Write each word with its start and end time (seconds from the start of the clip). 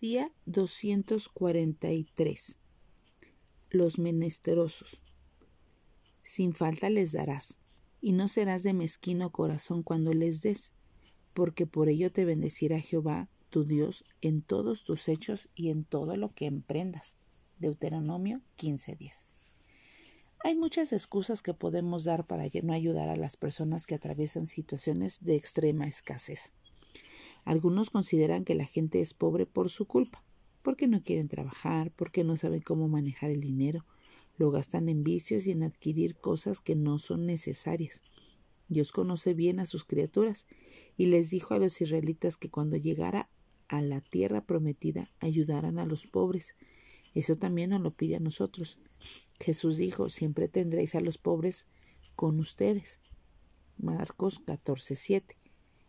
Día 0.00 0.32
243. 0.46 2.58
Los 3.68 3.98
menesterosos. 3.98 5.02
Sin 6.22 6.54
falta 6.54 6.88
les 6.88 7.12
darás, 7.12 7.58
y 8.00 8.12
no 8.12 8.28
serás 8.28 8.62
de 8.62 8.72
mezquino 8.72 9.30
corazón 9.30 9.82
cuando 9.82 10.14
les 10.14 10.40
des, 10.40 10.72
porque 11.34 11.66
por 11.66 11.90
ello 11.90 12.10
te 12.10 12.24
bendecirá 12.24 12.80
Jehová, 12.80 13.28
tu 13.50 13.64
Dios, 13.64 14.06
en 14.22 14.40
todos 14.40 14.84
tus 14.84 15.06
hechos 15.06 15.50
y 15.54 15.68
en 15.68 15.84
todo 15.84 16.16
lo 16.16 16.30
que 16.30 16.46
emprendas. 16.46 17.18
Deuteronomio 17.58 18.40
15:10. 18.56 19.26
Hay 20.42 20.56
muchas 20.56 20.94
excusas 20.94 21.42
que 21.42 21.52
podemos 21.52 22.04
dar 22.04 22.26
para 22.26 22.44
no 22.62 22.72
ayudar 22.72 23.10
a 23.10 23.16
las 23.16 23.36
personas 23.36 23.86
que 23.86 23.96
atraviesan 23.96 24.46
situaciones 24.46 25.22
de 25.22 25.36
extrema 25.36 25.86
escasez. 25.86 26.54
Algunos 27.44 27.90
consideran 27.90 28.44
que 28.44 28.54
la 28.54 28.66
gente 28.66 29.00
es 29.00 29.14
pobre 29.14 29.46
por 29.46 29.70
su 29.70 29.86
culpa, 29.86 30.24
porque 30.62 30.86
no 30.86 31.02
quieren 31.02 31.28
trabajar, 31.28 31.92
porque 31.96 32.24
no 32.24 32.36
saben 32.36 32.60
cómo 32.60 32.88
manejar 32.88 33.30
el 33.30 33.40
dinero, 33.40 33.84
lo 34.36 34.50
gastan 34.50 34.88
en 34.88 35.04
vicios 35.04 35.46
y 35.46 35.50
en 35.50 35.62
adquirir 35.62 36.16
cosas 36.16 36.60
que 36.60 36.76
no 36.76 36.98
son 36.98 37.26
necesarias. 37.26 38.02
Dios 38.68 38.92
conoce 38.92 39.34
bien 39.34 39.58
a 39.60 39.66
sus 39.66 39.84
criaturas 39.84 40.46
y 40.96 41.06
les 41.06 41.30
dijo 41.30 41.54
a 41.54 41.58
los 41.58 41.80
israelitas 41.80 42.36
que 42.36 42.50
cuando 42.50 42.76
llegara 42.76 43.28
a 43.68 43.82
la 43.82 44.00
tierra 44.00 44.46
prometida 44.46 45.10
ayudaran 45.20 45.78
a 45.78 45.86
los 45.86 46.06
pobres. 46.06 46.56
Eso 47.14 47.36
también 47.36 47.70
nos 47.70 47.80
lo 47.80 47.90
pide 47.90 48.16
a 48.16 48.20
nosotros. 48.20 48.78
Jesús 49.40 49.76
dijo, 49.76 50.08
siempre 50.08 50.48
tendréis 50.48 50.94
a 50.94 51.00
los 51.00 51.18
pobres 51.18 51.66
con 52.14 52.38
ustedes. 52.38 53.00
Marcos 53.76 54.40
14:7. 54.44 55.36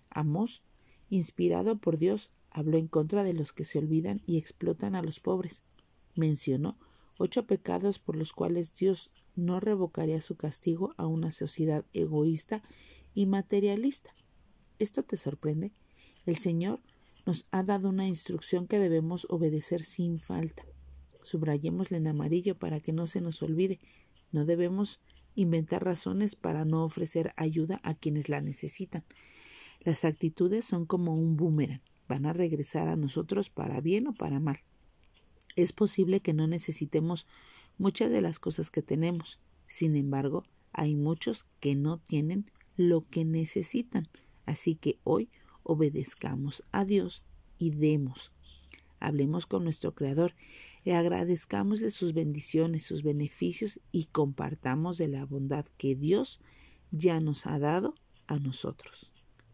Amos 0.09 0.63
inspirado 1.11 1.77
por 1.77 1.99
Dios, 1.99 2.31
habló 2.49 2.77
en 2.79 2.87
contra 2.87 3.23
de 3.23 3.33
los 3.33 3.53
que 3.53 3.65
se 3.65 3.77
olvidan 3.77 4.23
y 4.25 4.37
explotan 4.37 4.95
a 4.95 5.03
los 5.03 5.19
pobres. 5.19 5.63
Mencionó 6.15 6.79
ocho 7.19 7.45
pecados 7.45 7.99
por 7.99 8.15
los 8.15 8.33
cuales 8.33 8.73
Dios 8.73 9.11
no 9.35 9.59
revocaría 9.59 10.21
su 10.21 10.35
castigo 10.37 10.95
a 10.97 11.05
una 11.05 11.31
sociedad 11.31 11.85
egoísta 11.93 12.63
y 13.13 13.25
materialista. 13.25 14.15
¿Esto 14.79 15.03
te 15.03 15.17
sorprende? 15.17 15.71
El 16.25 16.37
Señor 16.37 16.81
nos 17.25 17.45
ha 17.51 17.61
dado 17.61 17.89
una 17.89 18.07
instrucción 18.07 18.65
que 18.65 18.79
debemos 18.79 19.27
obedecer 19.29 19.83
sin 19.83 20.17
falta. 20.17 20.65
Subrayémosle 21.23 21.97
en 21.97 22.07
amarillo 22.07 22.57
para 22.57 22.79
que 22.79 22.93
no 22.93 23.05
se 23.05 23.21
nos 23.21 23.43
olvide. 23.43 23.79
No 24.31 24.45
debemos 24.45 25.01
inventar 25.35 25.83
razones 25.83 26.35
para 26.35 26.65
no 26.65 26.83
ofrecer 26.83 27.33
ayuda 27.35 27.79
a 27.83 27.95
quienes 27.95 28.29
la 28.29 28.41
necesitan. 28.41 29.03
Las 29.83 30.05
actitudes 30.05 30.65
son 30.65 30.85
como 30.85 31.15
un 31.15 31.37
boomerang, 31.37 31.81
van 32.07 32.27
a 32.27 32.33
regresar 32.33 32.87
a 32.87 32.95
nosotros 32.95 33.49
para 33.49 33.81
bien 33.81 34.07
o 34.07 34.13
para 34.13 34.39
mal. 34.39 34.59
Es 35.55 35.73
posible 35.73 36.19
que 36.19 36.33
no 36.33 36.45
necesitemos 36.45 37.25
muchas 37.79 38.11
de 38.11 38.21
las 38.21 38.37
cosas 38.37 38.69
que 38.69 38.83
tenemos, 38.83 39.39
sin 39.65 39.95
embargo, 39.95 40.43
hay 40.71 40.95
muchos 40.95 41.47
que 41.59 41.75
no 41.75 41.97
tienen 41.97 42.51
lo 42.77 43.07
que 43.09 43.25
necesitan, 43.25 44.07
así 44.45 44.75
que 44.75 44.99
hoy 45.03 45.29
obedezcamos 45.63 46.63
a 46.71 46.85
Dios 46.85 47.23
y 47.57 47.71
demos. 47.71 48.31
Hablemos 48.99 49.47
con 49.47 49.63
nuestro 49.63 49.95
Creador 49.95 50.35
y 50.83 50.91
agradezcámosle 50.91 51.89
sus 51.89 52.13
bendiciones, 52.13 52.85
sus 52.85 53.01
beneficios 53.01 53.79
y 53.91 54.05
compartamos 54.05 54.99
de 54.99 55.07
la 55.07 55.25
bondad 55.25 55.65
que 55.77 55.95
Dios 55.95 56.39
ya 56.91 57.19
nos 57.19 57.47
ha 57.47 57.57
dado 57.57 57.95
a 58.27 58.37
nosotros. 58.37 59.10